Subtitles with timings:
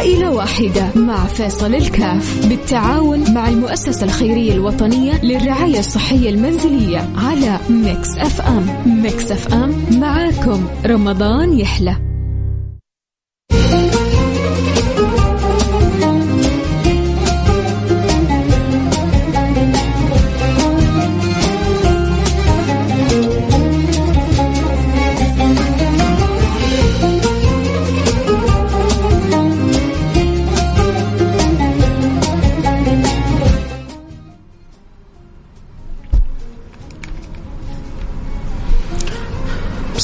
[0.00, 8.18] عائلة واحدة مع فيصل الكاف بالتعاون مع المؤسسة الخيرية الوطنية للرعاية الصحية المنزلية على Mix
[8.18, 8.66] FM.
[9.02, 10.64] Mix FM معاكم.
[10.86, 12.09] رمضان يحلى.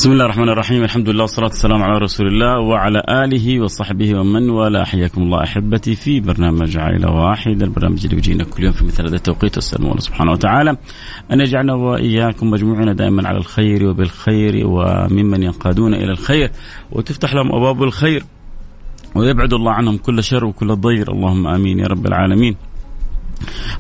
[0.07, 4.51] بسم الله الرحمن الرحيم الحمد لله والصلاة والسلام على رسول الله وعلى آله وصحبه ومن
[4.51, 9.07] والاه حياكم الله أحبتي في برنامج عائلة واحد البرنامج اللي بيجينا كل يوم في مثل
[9.07, 10.77] هذا التوقيت والسلام الله سبحانه وتعالى
[11.33, 16.51] أن يجعلنا وإياكم مجموعين دائما على الخير وبالخير وممن ينقادون إلى الخير
[16.93, 18.25] وتفتح لهم أبواب الخير
[19.15, 22.57] ويبعد الله عنهم كل شر وكل ضير اللهم آمين يا رب العالمين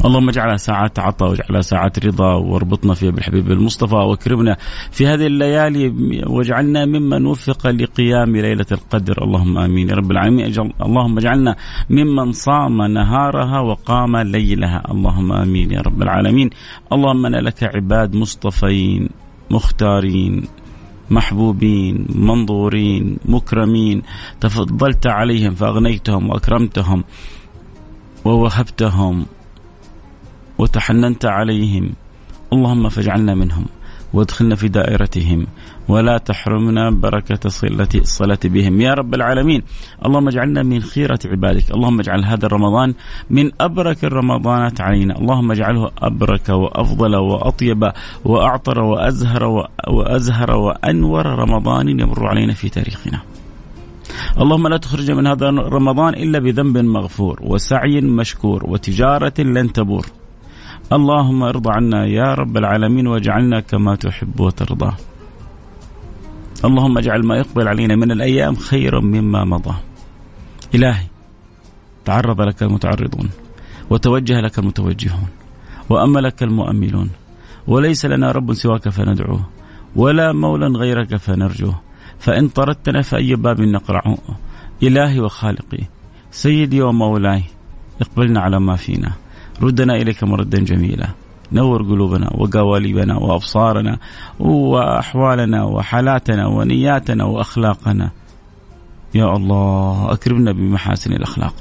[0.05, 4.57] اللهم اجعلها ساعات عطاء واجعلها ساعات رضا واربطنا فيها بالحبيب المصطفى واكرمنا
[4.91, 5.95] في هذه الليالي
[6.27, 9.25] واجعلنا ممن وفق لقيام ليلة القدر.
[9.25, 10.45] اللهم آمين يا رب العالمين.
[10.47, 11.57] أجل اللهم اجعلنا
[11.91, 14.83] ممن صام نهارها وقام ليلها.
[14.91, 16.51] اللهم آمين يا رب العالمين.
[16.93, 19.09] اللهم أنا لك عباد مصطفين
[19.51, 20.45] مختارين
[21.11, 24.03] محبوبين منظورين مكرمين.
[24.41, 27.05] تفضلت عليهم فأغنيتهم وأكرمتهم
[28.25, 29.27] ووهبتهم.
[30.59, 31.93] وتحننت عليهم.
[32.53, 33.67] اللهم فاجعلنا منهم
[34.13, 35.47] وادخلنا في دائرتهم
[35.89, 38.81] ولا تحرمنا بركة صلة الصلاة بهم.
[38.81, 39.63] يا رب العالمين
[40.07, 41.71] اللهم اجعلنا من خيرة عبادك.
[41.71, 42.95] اللهم اجعل هذا الرمضان
[43.31, 45.19] من أبرك الرمضانات علينا.
[45.19, 47.93] اللهم اجعله أبرك وأفضل وأطيب
[48.25, 53.21] وأعطر وأزهر وأزهر وأنور رمضان يمر علينا في تاريخنا.
[54.41, 60.07] اللهم لا تخرج من هذا رمضان إلا بذنب مغفور وسعي مشكور وتجارة لن تبور.
[60.93, 64.93] اللهم ارضى عنا يا رب العالمين واجعلنا كما تحب وترضى.
[66.65, 69.75] اللهم اجعل ما يقبل علينا من الأيام خيرا مما مضى.
[70.75, 71.07] إلهي
[72.05, 73.31] تعرض لك المتعرضون
[73.91, 75.29] وتوجه لك المتوجهون
[75.89, 77.11] واملك المؤملون.
[77.67, 79.41] وليس لنا رب سواك فندعوه
[79.97, 81.81] ولا مولى غيرك فنرجوه
[82.19, 84.19] فإن طردتنا فأي باب نقرعه
[84.83, 85.83] إلهي وخالقي
[86.31, 87.43] سيدي ومولاي
[88.01, 89.26] اقبلنا على ما فينا.
[89.63, 91.09] ردنا إليك مردا جميلا.
[91.53, 93.99] نور قلوبنا وقوالبنا وأبصارنا
[94.41, 98.11] وأحوالنا وحالاتنا ونياتنا وأخلاقنا.
[99.15, 101.55] يا الله أكرمنا بمحاسن الأخلاق.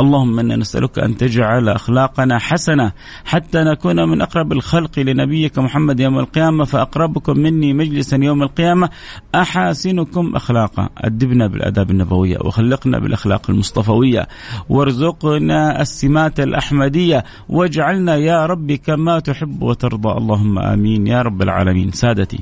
[0.00, 2.92] اللهم إنا نسألك أن تجعل أخلاقنا حسنة
[3.24, 8.90] حتى نكون من أقرب الخلق لنبيك محمد يوم القيامة فأقربكم مني مجلسا يوم القيامة
[9.34, 10.88] أحاسنكم أخلاقا.
[10.98, 14.28] أدبنا بالآداب النبوية وخلقنا بالأخلاق المصطفوية
[14.68, 20.18] وارزقنا السمات الأحمدية واجعلنا يا رب كما تحب وترضى.
[20.18, 21.92] اللهم آمين يا رب العالمين.
[21.92, 22.40] سادتي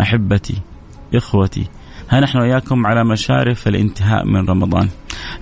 [0.00, 0.54] أحبتي
[1.14, 1.66] إخوتي
[2.10, 4.88] ها نحن وإياكم على مشارف الانتهاء من رمضان.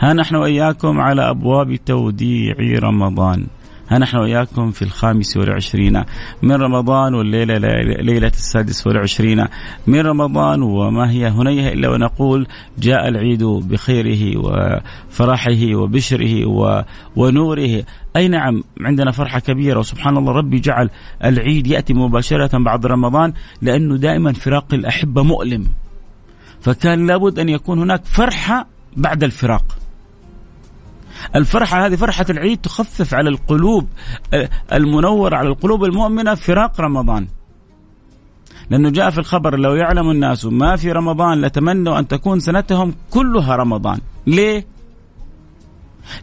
[0.00, 3.46] ها نحن وإياكم على أبواب توديع رمضان.
[3.90, 6.04] ها نحن وإياكم في الخامس والعشرين
[6.42, 7.58] من رمضان والليلة
[8.00, 9.44] ليلة السادس والعشرين
[9.86, 12.46] من رمضان وما هي هنيه إلا ونقول
[12.78, 16.46] جاء العيد بخيره وفرحه وبشره
[17.16, 17.84] ونوره.
[18.16, 19.78] أي نعم عندنا فرحة كبيرة.
[19.78, 20.90] وسبحان الله ربي جعل
[21.24, 25.66] العيد يأتي مباشرة بعد رمضان لأنه دائما فراق الأحبة مؤلم.
[26.60, 29.64] فكان لابد أن يكون هناك فرحة بعد الفراق.
[31.36, 33.88] الفرحة هذه فرحة العيد تخفف على القلوب
[34.72, 37.26] المنورة على القلوب المؤمنة فراق رمضان.
[38.70, 43.56] لأنه جاء في الخبر لو يعلم الناس ما في رمضان لتمنوا أن تكون سنتهم كلها
[43.56, 44.00] رمضان.
[44.26, 44.66] ليه؟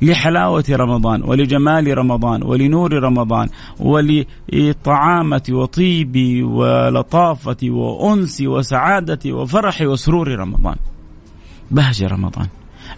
[0.02, 3.50] لحلاوة رمضان ولجمال رمضان ولنور رمضان
[3.80, 10.76] ولطعامة وطيب ولطافة وأنس وسعادة وفرح وسرور رمضان
[11.72, 12.48] بهجة رمضان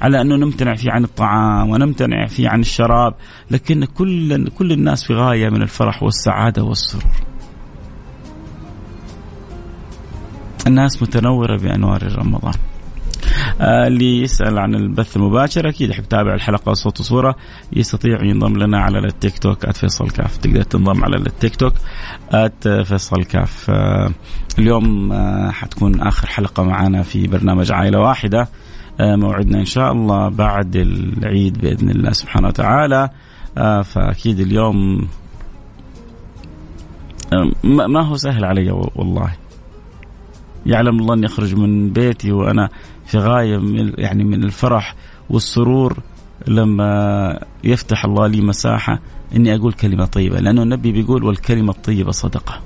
[0.01, 3.13] على أنه نمتنع فيه عن الطعام ونمتنع فيه عن الشراب
[3.51, 7.03] لكن كل كل الناس في غاية من الفرح والسعادة والسرور.
[10.67, 12.53] الناس متنورة بأنوار رمضان.
[13.61, 17.35] آه اللي يسأل عن البث المباشر أكيد يحب يتابع الحلقة صوت وصورة.
[17.73, 20.37] يستطيع ينضم لنا على التيك توك @فيصل كاف.
[20.37, 21.73] تقدر تنضم على التيك توك
[22.83, 23.69] @فيصل كاف.
[23.69, 24.11] آه
[24.59, 28.49] اليوم آه حتكون آخر حلقة معنا في برنامج عائلة واحدة.
[28.99, 33.09] موعدنا إن شاء الله بعد العيد بإذن الله سبحانه وتعالى.
[33.83, 35.07] فأكيد اليوم
[37.63, 39.33] ما هو سهل علي والله.
[40.65, 42.69] يعلم الله اني اخرج من بيتي وأنا
[43.05, 44.95] في غاية من يعني من الفرح
[45.29, 45.97] والسرور
[46.47, 48.99] لما يفتح الله لي مساحة
[49.35, 52.61] إني أقول كلمة طيبة لأنه النبي بيقول والكلمة الطيبة صدقة.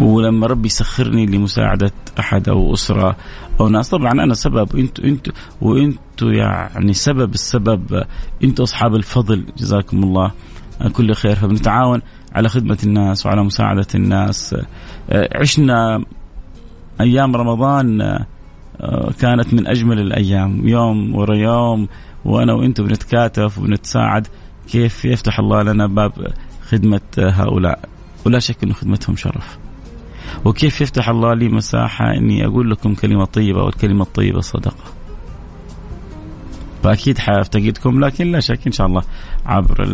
[0.00, 3.16] ولما ربي يسخرني لمساعدة أحد أو أسرة
[3.60, 8.04] أو ناس طبعا أنا سبب أنتوا أنتوا وإنتوا يعني سبب السبب
[8.44, 10.32] إنتوا أصحاب الفضل جزاكم الله.
[10.92, 11.34] كل خير.
[11.34, 12.02] فبنتعاون
[12.32, 14.56] على خدمة الناس وعلى مساعدة الناس.
[15.12, 16.04] عشنا
[17.00, 18.18] أيام رمضان
[19.20, 20.68] كانت من أجمل الأيام.
[20.68, 21.88] يوم ورا يوم
[22.24, 24.26] وأنا وأنتم بنتكاتف وبنتساعد
[24.68, 26.12] كيف يفتح الله لنا باب
[26.68, 27.80] خدمة هؤلاء.
[28.26, 29.58] ولا شك إنه خدمتهم شرف.
[30.44, 34.84] وكيف يفتح الله لي مساحة أني أقول لكم كلمة طيبة والكلمة الطيبة صدقة.
[36.82, 39.02] فأكيد حافتقدكم لكن لا شك إن شاء الله
[39.46, 39.84] عبر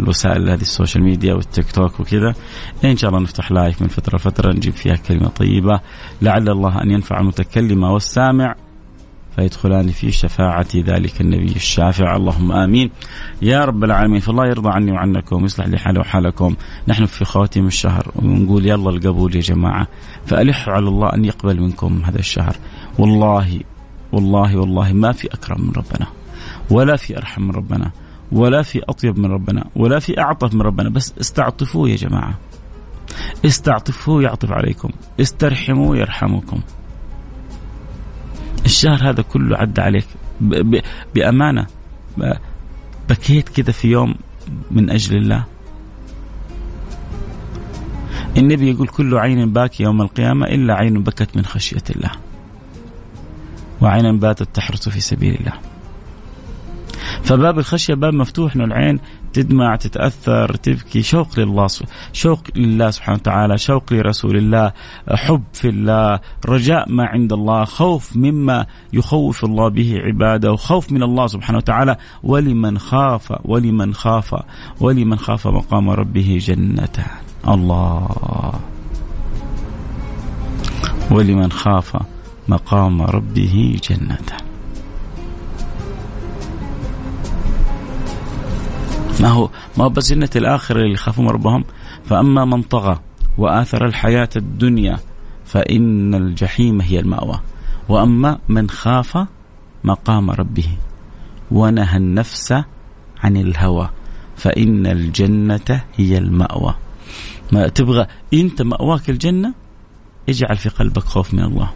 [0.00, 2.34] الوسائل هذه ال social media وال TikTok وكذا
[2.84, 5.80] إن شاء الله نفتح live من فترة لفترة نجيب فيها كلمة طيبة.
[6.22, 8.54] لعل الله أن ينفع المتكلم والسامع
[9.36, 12.16] فيدخلان في شفاعة ذلك النبي الشافع.
[12.16, 12.90] اللهم آمين.
[13.42, 16.56] يا رب العالمين فالله يرضى عني وعنكم ويصلح لي حالي وحالكم.
[16.88, 19.88] نحن في خواتم الشهر ونقول يلا القبول يا جماعة.
[20.26, 22.56] فألحوا على الله أن يقبل منكم هذا الشهر.
[22.98, 23.60] والله
[24.14, 26.06] والله والله ما في أكرم من ربنا
[26.70, 27.90] ولا في أرحم من ربنا
[28.32, 32.34] ولا في أطيب من ربنا ولا في أعطف من ربنا بس استعطفوه يا جماعة.
[33.44, 34.90] استعطفوه يعطف عليكم
[35.20, 36.60] استرحموه يرحمكم.
[38.64, 40.06] الشهر هذا كله عدى عليك
[41.14, 41.66] بأمانة.
[43.08, 44.14] بكيت كذا في يوم
[44.70, 45.44] من أجل الله.
[48.36, 52.10] النبي يقول كل عين باكي يوم القيامة إلا عين بكت من خشية الله.
[53.84, 55.52] وعين باتت تحرس في سبيل الله.
[57.22, 59.00] فباب الخشية باب مفتوح إنه العين
[59.32, 61.02] تدمع تتأثر تبكي.
[61.02, 61.68] شوق لله
[62.12, 64.72] شوق لله سبحانه وتعالى شوق لرسول الله
[65.10, 71.02] حب في الله رجاء ما عند الله خوف مما يخوف الله به عباده خوف من
[71.02, 71.96] الله سبحانه وتعالى.
[72.22, 74.34] ولمن خاف ولمن خاف
[74.80, 77.06] ولمن خاف مقام ربه جنتان.
[77.48, 78.60] الله.
[81.10, 81.96] ولمن خاف
[82.48, 84.44] مقام ربه جنتان
[89.20, 91.64] ما هو؟ ما هو بس جنة الآخرة اللي يخافون ربهم؟
[92.04, 93.00] فأما من طغى
[93.38, 94.98] وآثر الحياة الدنيا
[95.44, 97.40] فإن الجحيم هي المأوى.
[97.88, 99.26] وأما من خاف
[99.84, 100.68] مقام ربه
[101.50, 102.52] ونهى النفس
[103.22, 103.90] عن الهوى
[104.36, 106.74] فإن الجنة هي المأوى.
[107.52, 109.54] ما تبغى أنت مأواك الجنة
[110.28, 111.70] اجعل في قلبك خوف من الله.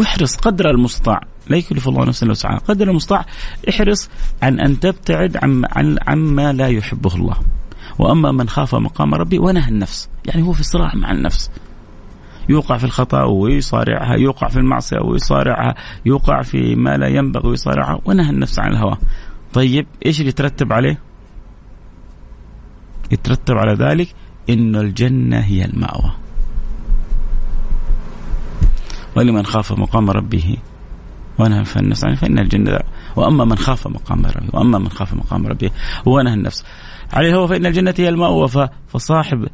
[0.00, 1.20] واحرص قدر المستطاع.
[1.48, 2.58] لا يكلف الله نفسا إلا وسعها.
[2.58, 3.26] قدر المستطاع
[3.68, 4.10] احرص
[4.42, 7.36] عن أن تبتعد عن عن عما لا يحبه الله.
[7.98, 10.08] وأما من خاف مقام ربي ونهى النفس.
[10.26, 11.50] يعني هو في صراع مع النفس.
[12.48, 15.74] يوقع في الخطأ ويصارعها يوقع في المعصية ويصارعها
[16.06, 18.96] يوقع في ما لا ينبغي ويصارعها ونهى النفس عن الهوى.
[19.52, 20.98] طيب إيش اللي يترتب عليه؟
[23.12, 24.14] يترتب على ذلك
[24.50, 26.10] إن الجنة هي المأوى.
[29.16, 30.56] ولمن خاف مقام ربه
[31.38, 32.04] ونهى النفس.
[32.04, 32.78] عنه فإن الجنة
[33.16, 35.70] وأما من خاف مقام ربه وأما من خاف مقام ربه
[36.06, 36.64] ونهى النفس.
[37.12, 38.48] عليه الهوى فإن الجنة هي المأوى.
[38.88, 39.48] فصاحب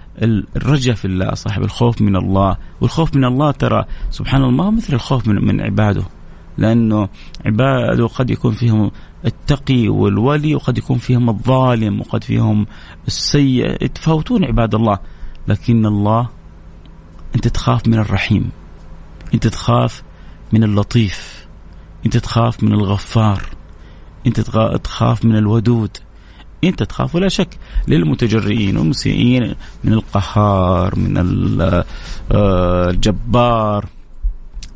[0.56, 2.56] الرجاء في الله صاحب الخوف من الله.
[2.80, 6.02] والخوف من الله ترى سبحان الله ما هو مثل الخوف من, من عباده.
[6.58, 7.08] لأنه
[7.46, 8.90] عباده قد يكون فيهم
[9.24, 12.66] التقي والولي وقد يكون فيهم الظالم وقد فيهم
[13.06, 13.84] السيء.
[13.84, 14.98] يتفاوتون عباد الله.
[15.48, 16.28] لكن الله
[17.34, 18.50] أنت تخاف من الرحيم.
[19.34, 20.02] أنت تخاف
[20.52, 21.46] من اللطيف
[22.06, 23.42] انت تخاف من الغفار
[24.26, 24.40] انت
[24.84, 25.98] تخاف من الودود
[26.64, 29.54] انت تخاف ولا شك للمتجرئين والمسيئين
[29.84, 31.16] من القهار من
[32.32, 33.86] آه، الجبار.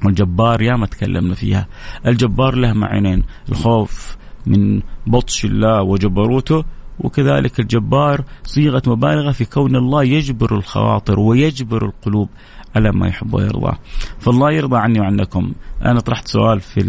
[0.05, 1.67] والجبار ياما تكلمنا فيها.
[2.07, 4.17] الجبار له معنيين الخوف
[4.47, 6.65] من بطش الله وجبروته
[6.99, 12.29] وكذلك الجبار صيغة مبالغة في كون الله يجبر الخواطر ويجبر القلوب.
[12.77, 13.77] على ما يحب ويرضى.
[14.21, 15.53] فالله يرضى عني وعنكم.
[15.85, 16.81] أنا طرحت سؤال في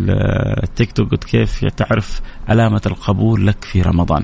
[0.63, 4.23] التيك توك قلت كيف تعرف علامة القبول لك في رمضان؟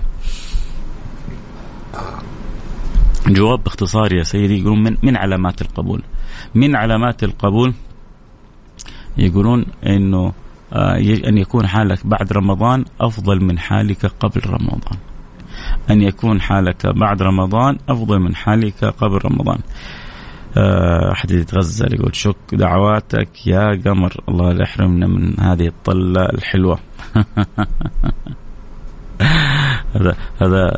[3.28, 6.04] جواب باختصار يا سيدي يقولون من, من علامات القبول؟
[6.56, 7.74] من علامات القبول
[9.18, 10.34] يقولون إنه
[10.74, 10.98] آه،
[11.28, 14.98] أن يكون حالك بعد رمضان أفضل من حالك قبل رمضان.
[15.90, 19.60] أن يكون حالك بعد رمضان أفضل من حالك قبل رمضان.
[20.58, 24.14] آه، أحد يتغزل يقول شك دعواتك يا قمر.
[24.30, 26.80] الله لا يحرمنا من هذه الطلة الحلوة.
[29.96, 30.78] هذا هذا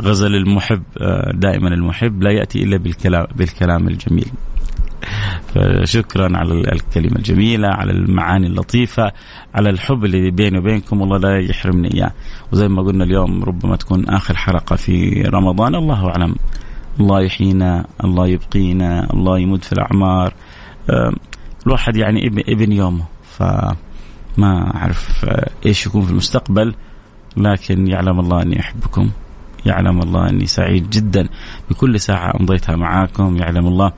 [0.00, 0.82] غزل المحب
[1.34, 4.30] دائما المحب لا يأتي إلا بالكلام بالكلام الجميل.
[5.54, 9.12] فشكرا على الكلمة الجميلة على المعاني اللطيفة
[9.54, 11.00] على الحب اللي بيني وبينكم.
[11.00, 12.12] والله لا يحرمني إياه.
[12.52, 15.74] وزي ما قلنا اليوم ربما تكون آخر حلقة في رمضان.
[15.74, 16.34] الله أعلم.
[17.00, 20.34] الله يحيينا الله يبقينا الله يمد في الأعمار.
[21.66, 23.04] الواحد يعني ابن يومه
[23.38, 23.76] فما
[24.76, 25.26] أعرف
[25.66, 26.74] إيش يكون في المستقبل
[27.36, 29.10] لكن يعلم الله أني أحبكم
[29.66, 31.28] يعلم الله أني سعيد جدا.
[31.70, 33.92] بكل ساعة أمضيتها معاكم يعلم الله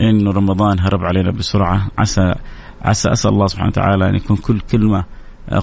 [0.00, 1.88] إنه رمضان هرب علينا بسرعة.
[1.98, 2.34] عسى
[2.82, 5.04] عسى اسال الله سبحانه وتعالى أن يكون كل كلمة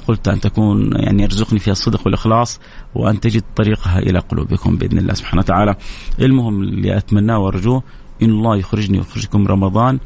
[0.08, 2.60] قلت أن تكون يعني يرزقني فيها الصدق والإخلاص
[2.96, 5.76] وأن تجد طريقها إلى قلوبكم بإذن الله سبحانه وتعالى.
[6.20, 7.84] المهم اللي أتمناه وأرجوه
[8.24, 10.00] إن الله يخرجني ويخرجكم رمضان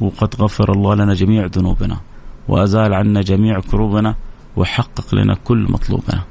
[0.00, 2.00] وقد غفر الله لنا جميع ذنوبنا
[2.48, 4.14] وأزال عنا جميع كروبنا
[4.56, 6.22] وحقق لنا كل مطلوبنا.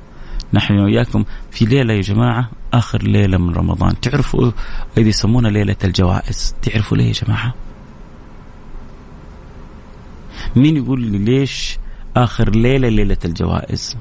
[0.54, 4.52] نحن وإياكم في ليلة يا جماعة آخر ليلة من رمضان تعرفوا
[4.98, 7.54] إذا يسمونها ليلة الجوائز تعرفوا ليه يا جماعة
[10.56, 11.78] مين يقول لي ليش
[12.18, 13.98] آخر ليلة ليلة الجوائز.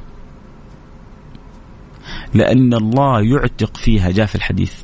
[2.35, 4.75] لأن الله يعتق فيها جاء في الحديث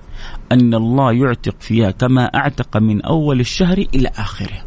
[0.52, 4.64] أن الله يعتق فيها كما أعتق من أول الشهر إلى آخره.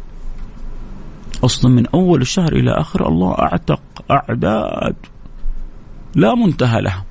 [1.44, 4.96] أصلا من أول الشهر إلى آخره الله أعتق أعداد
[6.14, 7.04] لا منتهى لها.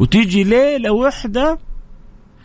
[0.00, 1.58] وتيجي ليلة واحدة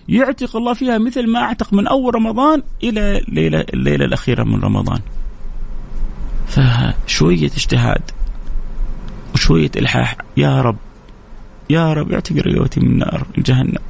[0.10, 5.00] يعتق الله فيها مثل ما أعتق من أول رمضان إلى الليلة الليلة الأخيرة من رمضان.
[6.48, 8.02] فشويه اجتهاد
[9.34, 10.18] وشوية إلحاح.
[10.38, 10.78] يا رب
[11.70, 13.84] يا رب اعتق رقبتي من نار جهنم.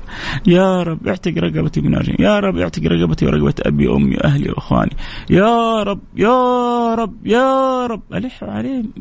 [0.48, 4.96] يا رب اعتق رقبتي من نار يا رب اعتق رقبتي ورقبة أبي وأمي وأهلي وأخواني.
[5.30, 8.02] يا رب يا رب يا رب.
[8.14, 8.92] ألح عليهم.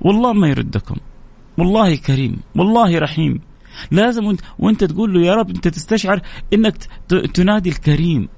[0.00, 0.96] والله ما يردكم.
[1.58, 2.40] والله كريم.
[2.56, 3.40] والله رحيم.
[3.90, 6.20] لازم وأنت, وأنت تقول له يا رب أنت تستشعر
[6.52, 6.76] إنك
[7.34, 8.28] تنادي الكريم.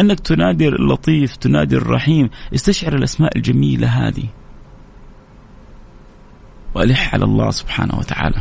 [0.00, 2.30] أنك تنادي اللطيف تنادي الرحيم.
[2.54, 4.24] استشعر الأسماء الجميلة هذه.
[6.74, 8.36] وألح على الله سبحانه وتعالى.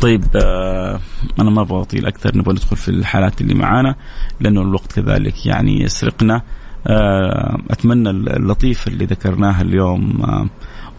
[0.00, 1.00] طيب آه
[1.40, 2.38] أنا ما أبغى أطيل أكثر.
[2.38, 3.94] نبغى ندخل في الحالات اللي معانا
[4.40, 6.42] لأنه الوقت كذلك يعني يسرقنا.
[6.86, 10.48] آه أتمنى اللطيف اللي ذكرناها اليوم آه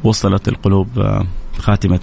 [0.04, 1.28] وصلت القلوب آه
[1.60, 2.00] خاتمة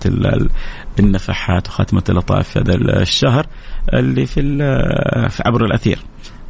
[0.99, 3.47] النفحات وخاتمة اللطائف في هذا الشهر
[3.95, 4.41] اللي في,
[5.29, 5.99] في عبر الأثير.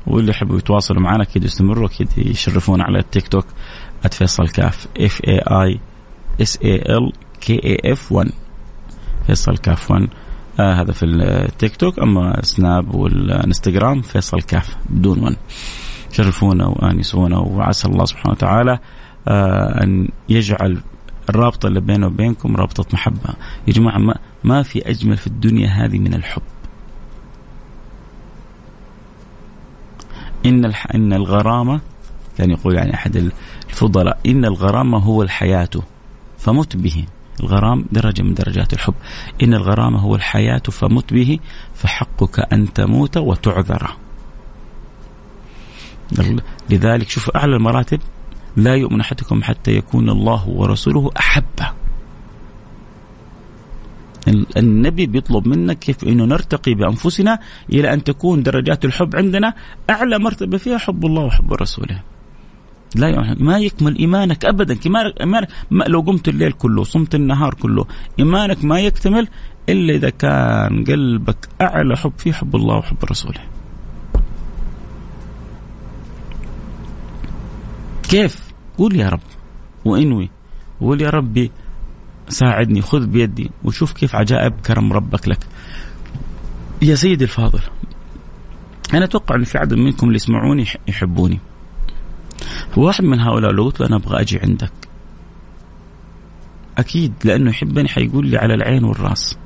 [0.07, 3.47] واللي يحبوا يتواصلوا معنا أكيد يستمروا أكيد يشرفونا على التيك توك
[4.11, 5.81] @فيصل كاف F A I
[6.43, 8.31] S A L K A F 1
[9.27, 10.09] فيصل كاف 1
[10.61, 15.37] آه هذا في التيك توك أما سناب والإنستغرام فيصل كاف بدون 1
[16.13, 18.79] شرفونا وانسونا وعسى الله سبحانه وتعالى
[19.29, 20.81] آه أن يجعل
[21.31, 23.35] الرابطة اللي بينه وبينكم رابطة محبة.
[23.69, 26.43] يا جماعة ما, ما في أجمل في الدنيا هذه من الحب.
[30.47, 30.87] إن الح...
[30.95, 31.81] إن الغرامة
[32.39, 33.33] كان يقول يعني أحد
[33.71, 35.71] الفضلاء إن الغرامة هو الحياة
[36.39, 37.05] فمت به.
[37.41, 38.95] الغرام درجة من درجات الحب.
[39.43, 41.39] إن الغرام هو الحياة فمت به
[41.75, 43.97] فحقك أن تموت وتعذر.
[46.71, 48.01] لذلك شوف أعلى المراتب
[48.57, 51.86] لا يؤمن أحدكم حتى يكون الله ورسوله أحبه.
[54.57, 57.39] النبي بيطلب منك كيف إنه نرتقي بأنفسنا
[57.73, 59.55] إلى أن تكون درجات الحب عندنا
[59.91, 62.03] أعلى مرتبة فيها حب الله وحب رسوله.
[62.95, 65.23] لا يعني ما يكمل إيمانك ابدا إيمانك
[65.71, 67.87] ما لو قمت الليل كله صمت النهار كله
[68.19, 69.29] إيمانك ما يكتمل
[69.69, 73.41] إلا إذا كان قلبك أعلى حب فيه حب الله وحب رسوله.
[78.09, 78.47] كيف؟
[78.79, 79.21] قول يا رب
[79.85, 80.31] وإنوي
[80.81, 81.51] وقول يا ربي
[82.29, 85.47] ساعدني خذ بيدي وشوف كيف عجائب كرم ربك لك.
[86.83, 87.61] يا سيدي الفاضل
[88.95, 91.41] أنا أتوقع إن في عدد منكم اللي يسمعوني يحبوني.
[92.77, 94.73] واحد من هؤلاء لو قلت له أنا أبغى أجي عندك.
[96.79, 99.39] أكيد لأنه يحبني حيقول لي على العين والرأس.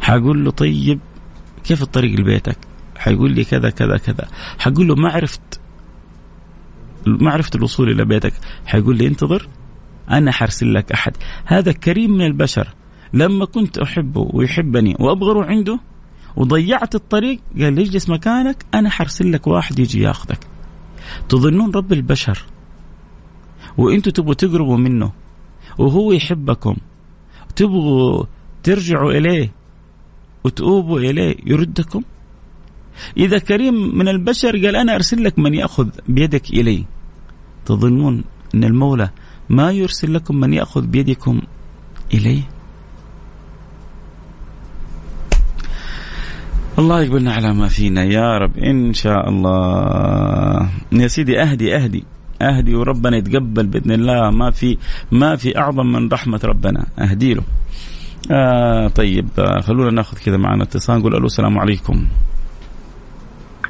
[0.00, 1.00] حقول له طيب
[1.64, 2.58] كيف الطريق لبيتك؟
[2.96, 4.28] حيقول لي كذا كذا كذا.
[4.58, 5.60] حقول له ما عرفت
[7.06, 8.32] ما عرفت الوصول إلى بيتك.
[8.66, 9.48] حيقول لي انتظر.
[10.10, 11.16] أنا حرسل لك أحد.
[11.44, 12.68] هذا كريم من البشر.
[13.12, 15.80] لما كنت أحبه ويحبني أروح عنده
[16.36, 20.46] وضيعت الطريق قال لي اجلس مكانك أنا حرسل لك واحد يجي ياخذك.
[21.28, 22.44] تظنون رب البشر؟
[23.78, 25.12] وأنتم تبغوا تقربوا منه
[25.78, 26.76] وهو يحبكم.
[27.56, 28.24] تبغوا
[28.62, 29.52] ترجعوا إليه
[30.44, 32.02] وتؤوبوا إليه يردكم؟
[33.16, 36.84] إذا كريم من البشر قال أنا أرسل لك من يأخذ بيدك إلي.
[37.66, 39.10] تظنون إن المولى
[39.48, 41.40] ما يرسل لكم من يأخذ بيدكم
[42.14, 42.42] إليه؟
[46.78, 50.68] الله يقبلنا على ما فينا يا رب إن شاء الله.
[50.92, 52.04] يا سيدي أهدي أهدي
[52.42, 54.30] أهدي وربنا يتقبل بإذن الله.
[54.30, 54.78] ما في
[55.12, 56.86] ما في أعظم من رحمة ربنا.
[56.98, 57.42] أهدي له.
[58.30, 62.06] آه طيب آه خلونا ناخذ كذا معنا اتصال نقول ألو السلام عليكم.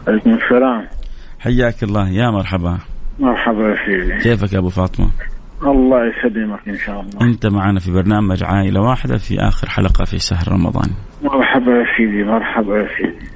[0.08, 0.88] عليكم السلام.
[1.38, 2.08] حياك الله.
[2.10, 2.78] يا مرحبا.
[3.18, 4.22] مرحبا يا سيدي.
[4.22, 5.10] كيفك يا أبو فاطمة؟
[5.62, 7.30] الله يسلمك إن شاء الله.
[7.30, 10.90] أنت معنا في برنامج عائلة واحدة في آخر حلقة في شهر رمضان.
[11.22, 13.26] مرحبا يا سيدي مرحبا يا سيدي.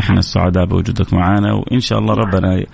[0.00, 2.64] إحنا السعداء بوجودك معنا وإن شاء الله ربنا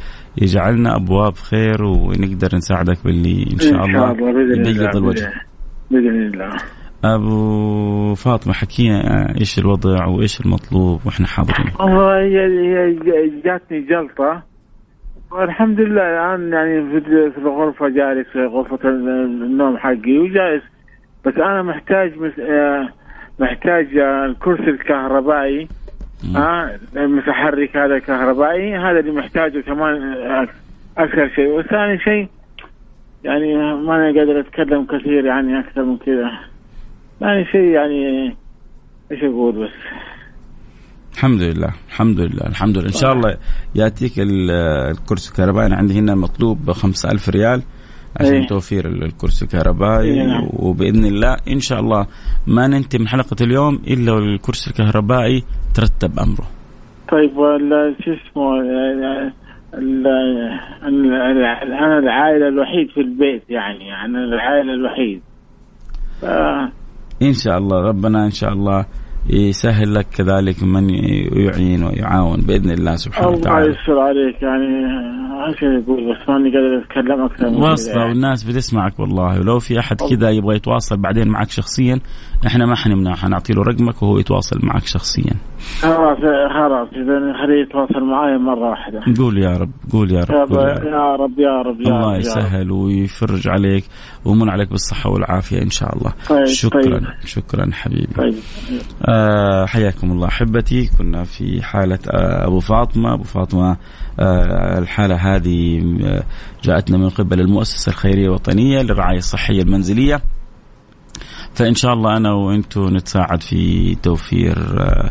[0.42, 5.32] يجعلنا أبواب خير ونقدر نساعدك باللي إن شاء الله يبيض الوجه.
[5.90, 6.56] بإذن الله.
[7.04, 11.72] أبو فاطمة حكينا إيش الوضع وإيش المطلوب وإحنا حاضرين.
[11.80, 12.20] والله
[13.44, 14.42] جاتني جلطة.
[15.30, 20.62] والحمد لله الآن يعني في الغرفة جالس في غرفة النوم حقي وجالس.
[21.24, 22.88] بس أنا محتاج آه،
[23.38, 25.68] محتاج الكرسي الكهربائي.
[26.36, 30.18] آه المتحرك هذا الكهربائي هذا اللي محتاجه كمان
[30.98, 31.48] أكثر شيء.
[31.48, 32.28] وثاني شيء
[33.24, 36.30] يعني ما أنا قادر أتكلم كثير يعني أكثر من كذا.
[37.20, 38.26] يعني شيء يعني
[39.12, 39.70] إيش أقول بس؟
[41.16, 43.36] الحمد لله الحمد لله الحمد لله إن شاء الله
[43.74, 47.62] يأتيك الكرسي الكهربائي أنا عندي هنا مطلوب 5000 ريال
[48.20, 48.46] عشان أيه.
[48.46, 50.26] توفير الكرسي الكهربائي أيه.
[50.26, 50.48] نعم.
[50.52, 52.06] وبإذن الله إن شاء الله
[52.46, 55.44] ما ننتهي من حلقة اليوم إلا والكرسي الكهربائي
[55.74, 56.46] ترتب أمره.
[57.12, 57.30] طيب
[58.04, 58.60] شو اسمه
[60.82, 65.20] أنا العائلة الوحيد في البيت يعني أنا العائلة الوحيد.
[66.20, 66.24] ف...
[67.22, 68.86] إن شاء الله ربنا إن شاء الله
[69.30, 70.90] يسهل لك كذلك من
[71.36, 73.64] يعين ويعاون بإذن الله سبحانه وتعالى.
[73.64, 74.86] الله يستر عليك يعني
[75.36, 78.08] عشان يقول بس ماني قادر أتكلم أكثر من وصله يعني.
[78.10, 82.00] والناس بتسمعك والله ولو في أحد كذا يبغى يتواصل بعدين معك شخصيا
[82.46, 85.32] إحنا ما حنمنع حنعطي له رقمك وهو يتواصل معك شخصيا.
[85.80, 86.18] خلاص
[86.54, 89.00] خلاص إذا خليه يتواصل معي مرة واحدة.
[89.18, 92.70] قول يا رب قول يا رب يا, رب يا رب يا رب يا الله يسهل
[92.70, 93.84] ويفرج عليك
[94.24, 96.12] ويمن عليك بالصحة والعافية إن شاء الله.
[96.28, 97.04] طيب شكرا طيب.
[97.24, 98.14] شكرا حبيبي.
[98.16, 98.34] طيب.
[99.16, 100.90] آه حياكم الله أحبتي.
[100.98, 103.14] كنا في حالة آه أبو فاطمة.
[103.14, 103.76] أبو فاطمة
[104.20, 106.22] آه الحالة هذه آه،
[106.64, 110.22] جاءتنا من قبل المؤسسة الخيرية الوطنية للرعاية الصحية المنزلية.
[111.54, 115.10] فإن شاء الله أنا وأنتم نتساعد في توفير آه،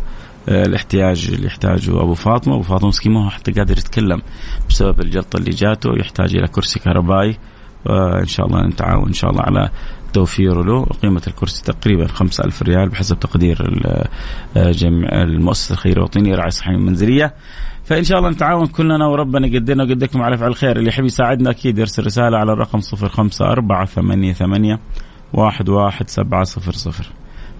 [0.49, 4.21] الاحتياج اللي يحتاجه أبو فاطمة، أبو فاطمة مسكين ما هو حتى قادر يتكلم
[4.69, 7.37] بسبب الجلطة اللي جاته يحتاج إلى كرسي كهربائي.
[8.21, 9.07] ان شاء الله نتعاون.
[9.07, 9.69] إن شاء الله على
[10.13, 13.81] توفيره له قيمة الكرسي تقريبا خمسة ألف ريال بحسب تقدير
[14.57, 17.33] آه، جمع المؤسسة الخيرية الوطنية للرعاية الصحية المنزلية
[17.83, 20.77] فإن شاء الله نتعاون كلنا وربنا يقدرنا ويقدركم على فعل الخير.
[20.77, 24.79] اللي يحب يساعدنا أكيد يرسل رسالة على الرقم صفر خمسة أربعة ثمانية ثمانية
[25.33, 27.07] واحد واحد سبعة صفر صفر.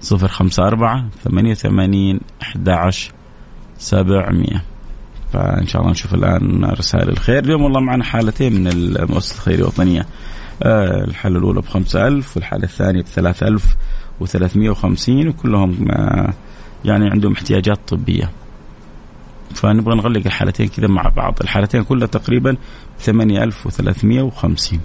[0.02, 3.12] صفر خمسة أربعة ثمانية ثمانين أحد عشر
[3.78, 4.75] سبعمية.
[5.34, 7.44] فإن شاء الله نشوف الآن رسائل الخير.
[7.44, 10.06] اليوم والله معنا حالتين من المؤسسة الخيرية الوطنية.
[10.64, 11.06] آه،
[11.62, 13.76] بخمسة ألف والحالة الثانية بثلاثة ألف
[14.20, 16.34] وثلاثمية وخمسين وكلهم آه،
[16.86, 18.32] يعني عندهم احتياجات طبية.
[19.54, 21.38] فنبغى نغلق الحالتين كذا مع بعض.
[21.42, 22.58] الحالتين كلها تقريبا
[23.00, 24.80] 8350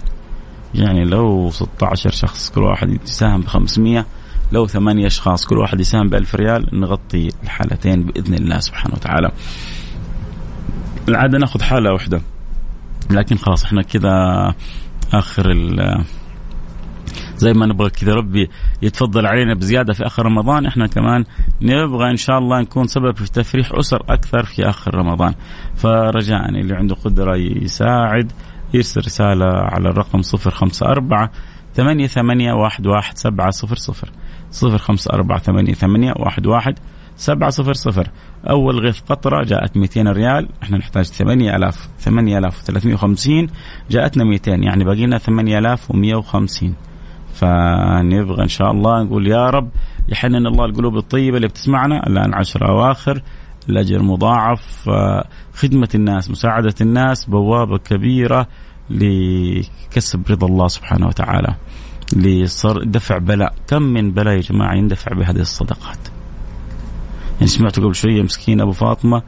[0.75, 4.05] يعني لو 16 شخص كل واحد يساهم ب 500
[4.51, 9.31] لو ثمانية أشخاص كل واحد يساهم ب 1000 ريال نغطي الحالتين بإذن الله سبحانه وتعالى.
[11.09, 12.21] العادة ناخذ حالة واحدة.
[13.09, 14.09] لكن خلاص إحنا كذا
[15.13, 15.53] آخر
[17.35, 18.49] زي ما نبغى كذا ربي
[18.81, 20.65] يتفضل علينا بزيادة في آخر رمضان.
[20.65, 21.25] إحنا كمان
[21.61, 25.33] نبغى إن شاء الله نكون سبب في تفريح أسر أكثر في آخر رمضان.
[25.75, 28.31] فرجاء اللي عنده قدرة يساعد
[28.73, 31.29] يرسل رسالة على الرقم 054
[31.73, 34.11] ثمانية ثمانية واحد واحد سبعة صفر صفر.
[34.51, 36.79] صفر خمسة أربعة ثمانية ثمانية واحد واحد
[37.21, 38.07] سبعة صفر صفر.
[38.49, 40.49] أول غيث قطرة جاءت 200 ريال.
[40.63, 43.47] إحنا نحتاج 8000 8350
[43.89, 46.75] جاءتنا 200 يعني باقي لنا 8150
[47.33, 49.69] فنبغى إن شاء الله نقول يا رب
[50.09, 52.07] يحنن الله القلوب الطيبة اللي بتسمعنا.
[52.07, 53.21] الآن عشر أواخر
[53.69, 54.89] الاجر مضاعف
[55.53, 58.47] خدمة الناس مساعدة الناس بوابة كبيرة
[58.89, 61.55] لكسب رضا الله سبحانه وتعالى.
[62.15, 63.53] لدفع بلاء.
[63.67, 66.10] كم من بلاء يا جماعة يندفع بهذه الصدقات؟
[67.41, 69.21] يعني سمعت قبل شوية مسكين أبو فاطمة.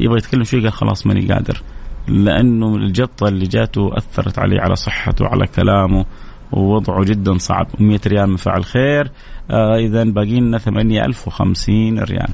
[0.00, 1.62] يبغى يتكلم شوية قال خلاص ماني قادر.
[2.08, 6.04] لأنه الجطه اللي جاته أثرت عليه على صحته وعلى كلامه
[6.52, 7.66] ووضعه جدا صعب.
[7.78, 9.10] 100 ريال من فعل خير.
[9.50, 12.28] آه اذا باقي لنا 8050 ريال.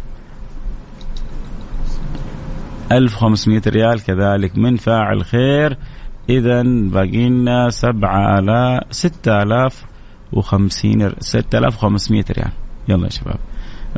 [2.93, 5.77] 1500 ريال كذلك من فاعل خير.
[6.31, 12.53] اذا باقي لنا 7000 6050 6500 ريال.
[12.89, 13.39] يلا يا شباب.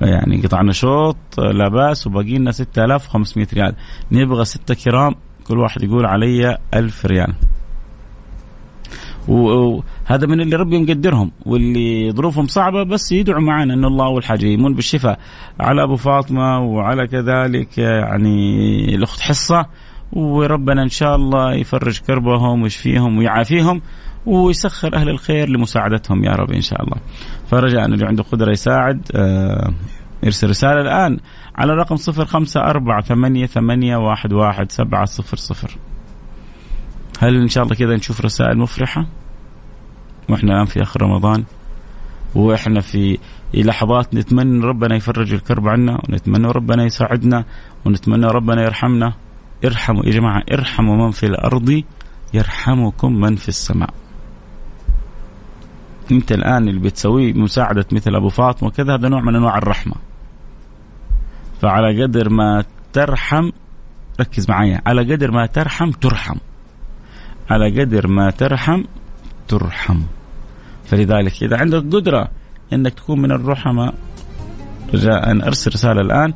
[0.03, 3.75] يعني قطعنا شوط لا بأس وباقي لنا 6500 ريال.
[4.13, 5.15] نبغى 6 كرام
[5.47, 7.35] كل واحد يقول علي ألف ريال.
[9.29, 14.47] وهذا من اللي ربي مقدرهم واللي ظروفهم صعبة بس يدعوا معنا أن الله أول حاجة
[14.47, 15.19] يمون بالشفاء
[15.61, 19.67] على أبو فاطمة وعلى كذلك يعني الأخت حصة
[20.13, 23.83] وربنا إن شاء الله يفرج كربهم ويشفيهم ويعافيهم.
[24.29, 26.97] ويسخر أهل الخير لمساعدتهم يا رب إن شاء الله.
[27.51, 29.73] فرجاء اللي عنده قدرة يساعد آه
[30.23, 31.19] يرسل رسالة الآن
[31.57, 35.77] على رقم صفر خمسة أربعة ثمانية ثمانية واحد واحد سبعة صفر صفر.
[37.21, 39.07] هل إن شاء الله كذا نشوف رسائل مفرحة؟
[40.29, 41.45] وإحنا الآن في آخر رمضان
[42.35, 43.19] وإحنا في
[43.55, 47.45] لحظات نتمنى ربنا يفرج الكرب عنا ونتمنى ربنا يساعدنا
[47.85, 49.13] ونتمنى ربنا يرحمنا.
[49.65, 51.83] ارحموا يا جماعة ارحموا من في الأرض
[52.35, 53.95] يرحمكم من في السماء.
[56.13, 59.95] انت الآن اللي بتسويه مساعدة مثل أبو فاطمة وكذا هذا نوع من أنواع الرحمة.
[61.63, 63.51] فعلى قدر ما ترحم
[64.21, 66.37] ركز معي على قدر ما ترحم ترحم.
[67.51, 68.83] على قدر ما ترحم
[69.49, 70.01] ترحم.
[70.85, 72.29] فلذلك إذا عندك قدرة
[72.73, 73.95] إنك تكون من الرحماء
[74.95, 76.35] رجاء أرسل رسالة الآن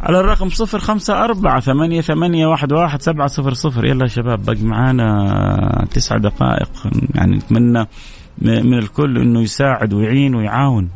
[0.00, 3.84] على الرقم صفر خمسة أربعة ثمانية ثمانية واحد واحد سبعة صفر صفر.
[3.84, 6.70] يلا يا شباب باقي معانا تسع دقائق.
[7.14, 7.86] يعني نتمنى
[8.42, 10.88] من الكل إنه يساعد ويعين ويعاون.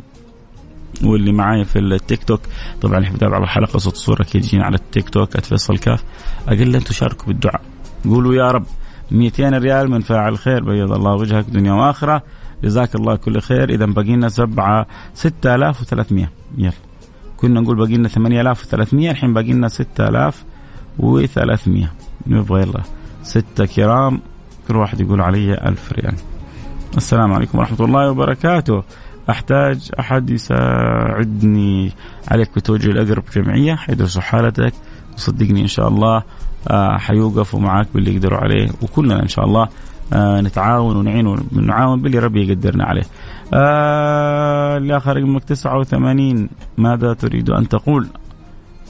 [1.04, 2.40] واللي معايا في التيك توك
[2.82, 6.04] طبعا اللي يتابع الحلقة صوت صوره أكيد يجينا على التيك توك @فيصل كاف.
[6.48, 7.60] أقل أنتم شاركوا بالدعاء.
[8.04, 8.64] قولوا يا رب
[9.10, 12.22] 200 ريال من فاعل خير بيض الله وجهك دنيا وآخرة.
[12.64, 13.70] جزاك الله كل خير.
[13.70, 16.72] اذا باقي لنا 7 6300 يلا.
[17.36, 21.92] كنا نقول باقي لنا 8300 الحين باقي لنا 6300
[22.26, 22.82] نبغى يلا
[23.22, 24.20] ستة كرام
[24.68, 26.14] كل واحد يقول علي ألف ريال.
[26.96, 28.82] السلام عليكم ورحمة الله وبركاته.
[29.30, 31.92] أحتاج أحد يساعدني
[32.28, 34.72] عليك بتوجيه الأقرب جمعية حيدرسوا حالتك.
[35.14, 36.22] وصدقني إن شاء الله
[36.70, 39.68] آه، حيوقفوا معك باللي يقدروا عليه وكلنا إن شاء الله
[40.12, 43.02] آه، نتعاون ونعين ونعاون باللي ربي يقدرنا عليه.
[43.54, 48.06] آه اللي آخر رقمك 89 ماذا تريد أن تقول؟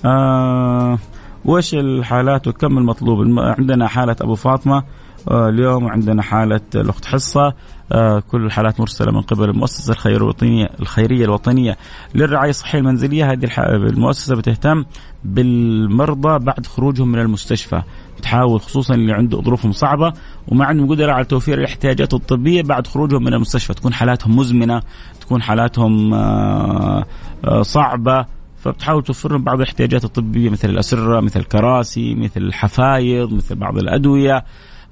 [0.04, 0.98] آه
[1.44, 4.76] وش الحالات وكم المطلوب؟ عندنا حالة أبو فاطمة.
[4.76, 4.84] آه
[5.30, 7.52] اليوم عندنا حالة الأخت حصة.
[7.92, 11.76] آه كل الحالات مرسلة من قبل المؤسسة الخيرية الوطنية الخيرية الوطنية
[12.14, 13.32] للرعاية الصحية المنزلية.
[13.32, 14.84] هذه المؤسسة بتهتم
[15.24, 17.82] بالمرضى بعد خروجهم من المستشفى.
[18.22, 20.12] تحاول خصوصا اللي عنده ظروفهم صعبة
[20.48, 23.74] وما عندهم قدرة على توفير الاحتياجات الطبية بعد خروجهم من المستشفى.
[23.74, 24.82] تكون حالاتهم مزمنة
[25.20, 27.04] تكون حالاتهم آه،
[27.44, 28.26] آه، صعبة.
[28.58, 34.44] فبتحاول توفر لهم بعض الاحتياجات الطبية مثل الأسرة مثل الكراسي مثل الحفايض مثل بعض الأدوية.